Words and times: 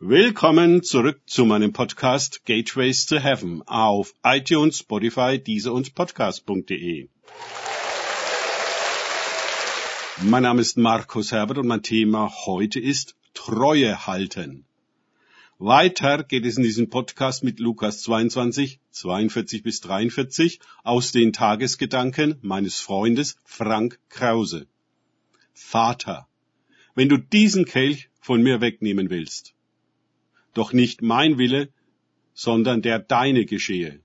Willkommen 0.00 0.84
zurück 0.84 1.22
zu 1.26 1.44
meinem 1.44 1.72
Podcast 1.72 2.44
Gateways 2.44 3.06
to 3.06 3.18
Heaven 3.18 3.62
auf 3.66 4.14
iTunes, 4.22 4.78
Spotify, 4.78 5.40
Deezer 5.40 5.72
und 5.72 5.96
Podcast.de. 5.96 7.08
Mein 10.22 10.42
Name 10.44 10.60
ist 10.60 10.76
Markus 10.76 11.32
Herbert 11.32 11.58
und 11.58 11.66
mein 11.66 11.82
Thema 11.82 12.32
heute 12.46 12.78
ist 12.78 13.16
Treue 13.34 14.06
halten. 14.06 14.64
Weiter 15.58 16.22
geht 16.22 16.46
es 16.46 16.56
in 16.56 16.62
diesem 16.62 16.90
Podcast 16.90 17.42
mit 17.42 17.58
Lukas 17.58 18.02
22, 18.02 18.78
42 18.92 19.64
bis 19.64 19.80
43 19.80 20.60
aus 20.84 21.10
den 21.10 21.32
Tagesgedanken 21.32 22.38
meines 22.40 22.78
Freundes 22.78 23.36
Frank 23.44 23.98
Krause. 24.10 24.68
Vater, 25.54 26.28
wenn 26.94 27.08
du 27.08 27.16
diesen 27.16 27.64
Kelch 27.64 28.10
von 28.20 28.44
mir 28.44 28.60
wegnehmen 28.60 29.10
willst, 29.10 29.54
doch 30.58 30.72
nicht 30.72 31.02
mein 31.02 31.38
Wille, 31.38 31.68
sondern 32.34 32.82
der 32.82 32.98
deine 32.98 33.44
geschehe. 33.44 34.00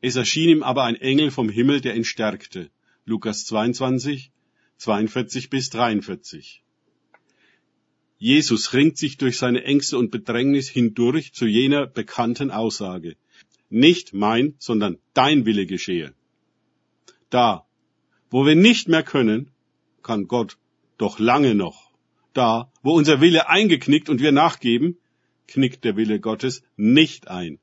Es 0.00 0.16
erschien 0.16 0.48
ihm 0.48 0.62
aber 0.62 0.84
ein 0.84 0.96
Engel 0.96 1.30
vom 1.30 1.48
Himmel, 1.48 1.80
der 1.80 1.94
ihn 1.96 2.04
stärkte. 2.04 2.70
Lukas 3.04 3.44
22, 3.46 4.32
42 4.78 5.50
bis 5.50 5.70
43. 5.70 6.62
Jesus 8.18 8.72
ringt 8.72 8.96
sich 8.96 9.18
durch 9.18 9.36
seine 9.36 9.64
Ängste 9.64 9.98
und 9.98 10.10
Bedrängnis 10.10 10.68
hindurch 10.68 11.34
zu 11.34 11.46
jener 11.46 11.86
bekannten 11.86 12.50
Aussage. 12.50 13.16
Nicht 13.68 14.14
mein, 14.14 14.54
sondern 14.58 14.98
dein 15.12 15.44
Wille 15.44 15.66
geschehe. 15.66 16.14
Da, 17.28 17.66
wo 18.30 18.46
wir 18.46 18.56
nicht 18.56 18.88
mehr 18.88 19.02
können, 19.02 19.50
kann 20.02 20.26
Gott 20.26 20.56
doch 20.96 21.18
lange 21.18 21.54
noch. 21.54 21.92
Da, 22.32 22.72
wo 22.82 22.92
unser 22.92 23.20
Wille 23.20 23.48
eingeknickt 23.48 24.08
und 24.08 24.20
wir 24.20 24.32
nachgeben, 24.32 24.98
knickt 25.48 25.84
der 25.84 25.96
Wille 25.96 26.20
Gottes 26.20 26.62
nicht 26.76 27.28
ein. 27.28 27.58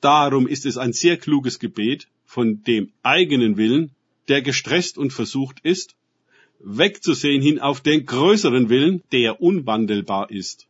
Darum 0.00 0.46
ist 0.46 0.66
es 0.66 0.76
ein 0.76 0.92
sehr 0.92 1.16
kluges 1.16 1.58
Gebet, 1.58 2.08
von 2.24 2.62
dem 2.62 2.92
eigenen 3.02 3.56
Willen, 3.56 3.90
der 4.28 4.40
gestresst 4.40 4.96
und 4.98 5.12
versucht 5.12 5.60
ist, 5.62 5.96
wegzusehen 6.60 7.42
hin 7.42 7.58
auf 7.58 7.80
den 7.80 8.06
größeren 8.06 8.68
Willen, 8.68 9.02
der 9.12 9.40
unwandelbar 9.40 10.30
ist. 10.30 10.68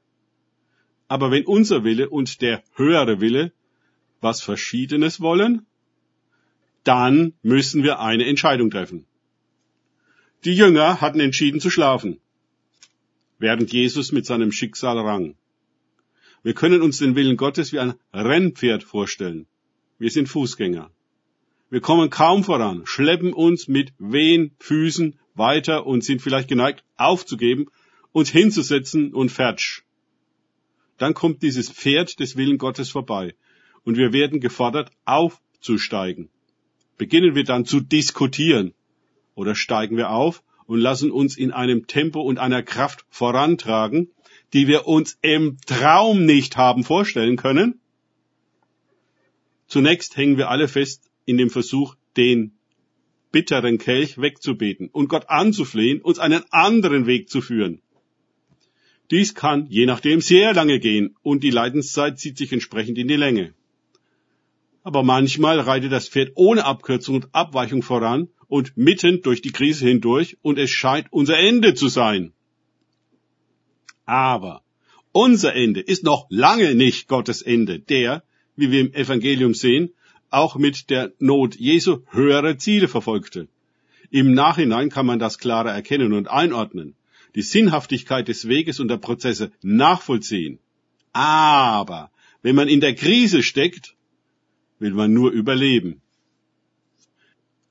Aber 1.08 1.30
wenn 1.30 1.44
unser 1.44 1.84
Wille 1.84 2.08
und 2.08 2.40
der 2.40 2.62
höhere 2.74 3.20
Wille 3.20 3.52
was 4.20 4.40
Verschiedenes 4.40 5.20
wollen, 5.20 5.66
dann 6.84 7.34
müssen 7.42 7.82
wir 7.82 8.00
eine 8.00 8.26
Entscheidung 8.26 8.70
treffen. 8.70 9.06
Die 10.44 10.54
Jünger 10.54 11.00
hatten 11.00 11.20
entschieden 11.20 11.60
zu 11.60 11.68
schlafen, 11.68 12.18
während 13.38 13.72
Jesus 13.72 14.12
mit 14.12 14.24
seinem 14.24 14.52
Schicksal 14.52 14.98
rang. 14.98 15.34
Wir 16.42 16.54
können 16.54 16.80
uns 16.80 16.98
den 16.98 17.16
Willen 17.16 17.36
Gottes 17.36 17.72
wie 17.72 17.80
ein 17.80 17.94
Rennpferd 18.14 18.82
vorstellen. 18.82 19.46
Wir 19.98 20.10
sind 20.10 20.28
Fußgänger. 20.28 20.90
Wir 21.68 21.80
kommen 21.80 22.08
kaum 22.10 22.44
voran, 22.44 22.82
schleppen 22.84 23.32
uns 23.32 23.68
mit 23.68 23.92
wehen 23.98 24.52
Füßen 24.58 25.18
weiter 25.34 25.86
und 25.86 26.02
sind 26.02 26.22
vielleicht 26.22 26.48
geneigt 26.48 26.82
aufzugeben, 26.96 27.66
uns 28.12 28.30
hinzusetzen 28.30 29.12
und 29.12 29.30
fertig. 29.30 29.82
Dann 30.98 31.14
kommt 31.14 31.42
dieses 31.42 31.70
Pferd 31.70 32.18
des 32.20 32.36
Willen 32.36 32.58
Gottes 32.58 32.90
vorbei 32.90 33.34
und 33.84 33.96
wir 33.96 34.12
werden 34.12 34.40
gefordert 34.40 34.90
aufzusteigen. 35.04 36.28
Beginnen 36.96 37.34
wir 37.34 37.44
dann 37.44 37.64
zu 37.64 37.80
diskutieren 37.80 38.74
oder 39.34 39.54
steigen 39.54 39.96
wir 39.96 40.10
auf 40.10 40.42
und 40.66 40.78
lassen 40.78 41.10
uns 41.10 41.36
in 41.36 41.50
einem 41.52 41.86
Tempo 41.86 42.20
und 42.20 42.38
einer 42.38 42.62
Kraft 42.62 43.04
vorantragen, 43.10 44.10
die 44.52 44.66
wir 44.66 44.86
uns 44.86 45.18
im 45.22 45.58
Traum 45.66 46.24
nicht 46.24 46.56
haben 46.56 46.84
vorstellen 46.84 47.36
können. 47.36 47.80
Zunächst 49.66 50.16
hängen 50.16 50.36
wir 50.36 50.50
alle 50.50 50.66
fest 50.66 51.10
in 51.24 51.36
dem 51.36 51.50
Versuch, 51.50 51.94
den 52.16 52.52
bitteren 53.30 53.78
Kelch 53.78 54.18
wegzubeten 54.18 54.88
und 54.88 55.08
Gott 55.08 55.28
anzuflehen, 55.28 56.00
uns 56.00 56.18
einen 56.18 56.42
anderen 56.50 57.06
Weg 57.06 57.28
zu 57.28 57.40
führen. 57.40 57.80
Dies 59.10 59.34
kann 59.34 59.66
je 59.68 59.86
nachdem 59.86 60.20
sehr 60.20 60.54
lange 60.54 60.78
gehen 60.78 61.16
und 61.22 61.42
die 61.42 61.50
Leidenszeit 61.50 62.18
zieht 62.18 62.38
sich 62.38 62.52
entsprechend 62.52 62.98
in 62.98 63.08
die 63.08 63.16
Länge. 63.16 63.54
Aber 64.82 65.02
manchmal 65.02 65.60
reitet 65.60 65.92
das 65.92 66.08
Pferd 66.08 66.32
ohne 66.36 66.64
Abkürzung 66.64 67.16
und 67.16 67.34
Abweichung 67.34 67.82
voran 67.82 68.28
und 68.46 68.76
mitten 68.76 69.20
durch 69.22 69.42
die 69.42 69.52
Krise 69.52 69.86
hindurch 69.86 70.38
und 70.42 70.58
es 70.58 70.70
scheint 70.70 71.06
unser 71.10 71.38
Ende 71.38 71.74
zu 71.74 71.88
sein. 71.88 72.32
Aber 74.06 74.62
unser 75.12 75.54
Ende 75.54 75.80
ist 75.80 76.04
noch 76.04 76.26
lange 76.30 76.74
nicht 76.74 77.08
Gottes 77.08 77.42
Ende, 77.42 77.78
der, 77.80 78.22
wie 78.56 78.70
wir 78.70 78.80
im 78.80 78.94
Evangelium 78.94 79.54
sehen, 79.54 79.90
auch 80.30 80.56
mit 80.56 80.90
der 80.90 81.12
Not 81.18 81.56
Jesu 81.56 82.02
höhere 82.10 82.56
Ziele 82.56 82.88
verfolgte. 82.88 83.48
Im 84.10 84.32
Nachhinein 84.34 84.90
kann 84.90 85.06
man 85.06 85.18
das 85.18 85.38
klarer 85.38 85.72
erkennen 85.72 86.12
und 86.12 86.28
einordnen, 86.28 86.94
die 87.34 87.42
Sinnhaftigkeit 87.42 88.28
des 88.28 88.48
Weges 88.48 88.80
und 88.80 88.88
der 88.88 88.96
Prozesse 88.96 89.52
nachvollziehen. 89.62 90.58
Aber 91.12 92.10
wenn 92.42 92.56
man 92.56 92.68
in 92.68 92.80
der 92.80 92.94
Krise 92.94 93.42
steckt, 93.42 93.94
will 94.78 94.92
man 94.92 95.12
nur 95.12 95.30
überleben. 95.30 96.00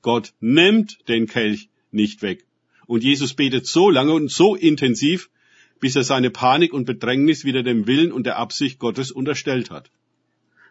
Gott 0.02 0.32
nimmt 0.40 1.08
den 1.08 1.26
Kelch 1.26 1.68
nicht 1.90 2.22
weg. 2.22 2.46
Und 2.86 3.04
Jesus 3.04 3.34
betet 3.34 3.66
so 3.66 3.90
lange 3.90 4.12
und 4.12 4.30
so 4.30 4.54
intensiv, 4.54 5.30
bis 5.80 5.96
er 5.96 6.04
seine 6.04 6.30
Panik 6.30 6.72
und 6.72 6.84
Bedrängnis 6.84 7.44
wieder 7.44 7.62
dem 7.62 7.86
Willen 7.86 8.12
und 8.12 8.24
der 8.24 8.38
Absicht 8.38 8.78
Gottes 8.78 9.10
unterstellt 9.10 9.70
hat. 9.70 9.90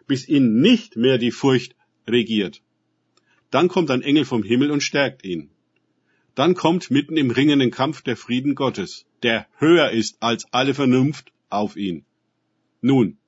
Bis 0.06 0.28
ihn 0.28 0.60
nicht 0.60 0.96
mehr 0.96 1.18
die 1.18 1.32
Furcht 1.32 1.74
regiert. 2.08 2.62
Dann 3.50 3.68
kommt 3.68 3.90
ein 3.90 4.02
Engel 4.02 4.24
vom 4.24 4.42
Himmel 4.42 4.70
und 4.70 4.82
stärkt 4.82 5.24
ihn. 5.24 5.50
Dann 6.36 6.54
kommt 6.54 6.90
mitten 6.90 7.16
im 7.16 7.30
ringenden 7.30 7.70
Kampf 7.70 8.02
der 8.02 8.16
Frieden 8.16 8.54
Gottes, 8.54 9.04
der 9.24 9.46
höher 9.58 9.90
ist 9.90 10.22
als 10.22 10.46
alle 10.52 10.74
Vernunft, 10.74 11.32
auf 11.50 11.76
ihn. 11.76 12.04
Nun, 12.80 13.18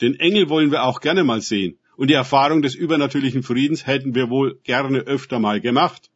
den 0.00 0.14
Engel 0.14 0.48
wollen 0.48 0.70
wir 0.70 0.84
auch 0.84 1.00
gerne 1.00 1.24
mal 1.24 1.40
sehen, 1.40 1.78
und 1.96 2.08
die 2.08 2.14
Erfahrung 2.14 2.62
des 2.62 2.74
übernatürlichen 2.74 3.42
Friedens 3.42 3.86
hätten 3.86 4.14
wir 4.14 4.30
wohl 4.30 4.58
gerne 4.62 5.00
öfter 5.00 5.40
mal 5.40 5.60
gemacht. 5.60 6.10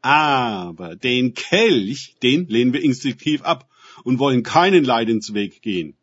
Aber 0.00 0.94
den 0.96 1.34
Kelch, 1.34 2.14
den 2.22 2.46
lehnen 2.46 2.72
wir 2.72 2.82
instinktiv 2.82 3.42
ab 3.42 3.68
und 4.04 4.18
wollen 4.18 4.42
keinen 4.42 4.84
Leidensweg 4.84 5.62
gehen. 5.62 5.94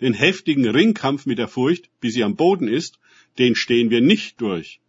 Den 0.00 0.14
heftigen 0.14 0.66
Ringkampf 0.68 1.26
mit 1.26 1.38
der 1.38 1.48
Furcht, 1.48 1.88
bis 2.00 2.14
sie 2.14 2.24
am 2.24 2.36
Boden 2.36 2.68
ist, 2.68 2.98
den 3.38 3.54
stehen 3.54 3.90
wir 3.90 4.00
nicht 4.00 4.40
durch. 4.40 4.80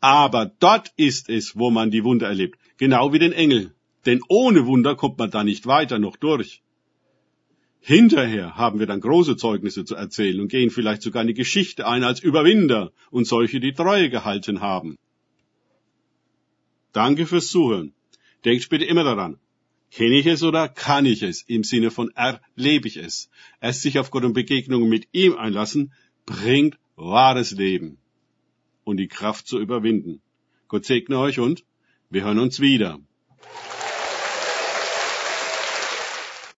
Aber 0.00 0.50
dort 0.60 0.92
ist 0.96 1.28
es, 1.28 1.56
wo 1.56 1.70
man 1.70 1.90
die 1.90 2.04
Wunder 2.04 2.28
erlebt, 2.28 2.58
genau 2.76 3.12
wie 3.12 3.18
den 3.18 3.32
Engel. 3.32 3.74
Denn 4.06 4.20
ohne 4.28 4.66
Wunder 4.66 4.94
kommt 4.94 5.18
man 5.18 5.30
da 5.30 5.44
nicht 5.44 5.66
weiter 5.66 5.98
noch 5.98 6.16
durch. 6.16 6.62
Hinterher 7.80 8.56
haben 8.56 8.78
wir 8.78 8.86
dann 8.86 9.00
große 9.00 9.36
Zeugnisse 9.36 9.84
zu 9.84 9.94
erzählen 9.94 10.40
und 10.40 10.48
gehen 10.48 10.70
vielleicht 10.70 11.02
sogar 11.02 11.22
in 11.22 11.28
die 11.28 11.34
Geschichte 11.34 11.86
ein 11.86 12.04
als 12.04 12.20
Überwinder 12.20 12.92
und 13.10 13.26
solche, 13.26 13.60
die 13.60 13.72
Treue 13.72 14.10
gehalten 14.10 14.60
haben. 14.60 14.96
Danke 16.92 17.26
fürs 17.26 17.48
Zuhören. 17.48 17.92
Denkt 18.44 18.68
bitte 18.68 18.84
immer 18.84 19.04
daran, 19.04 19.38
Kenne 19.90 20.16
ich 20.16 20.26
es 20.26 20.42
oder 20.42 20.68
kann 20.68 21.06
ich 21.06 21.22
es? 21.22 21.42
Im 21.42 21.64
Sinne 21.64 21.90
von 21.90 22.10
erlebe 22.14 22.88
ich 22.88 22.96
es. 22.96 23.30
Erst 23.60 23.82
sich 23.82 23.98
auf 23.98 24.10
Gott 24.10 24.24
und 24.24 24.34
Begegnungen 24.34 24.88
mit 24.88 25.08
ihm 25.12 25.36
einlassen, 25.36 25.92
bringt 26.26 26.78
wahres 26.96 27.52
Leben 27.52 27.98
und 28.84 28.98
die 28.98 29.08
Kraft 29.08 29.46
zu 29.46 29.58
überwinden. 29.58 30.20
Gott 30.68 30.84
segne 30.84 31.18
euch 31.18 31.38
und 31.38 31.64
wir 32.10 32.24
hören 32.24 32.38
uns 32.38 32.60
wieder. 32.60 33.00